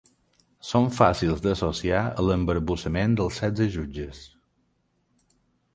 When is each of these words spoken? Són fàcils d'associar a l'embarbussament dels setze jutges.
Són 0.69 0.87
fàcils 0.99 1.43
d'associar 1.43 1.99
a 2.07 2.25
l'embarbussament 2.29 3.15
dels 3.21 3.39
setze 3.45 3.69
jutges. 3.79 4.25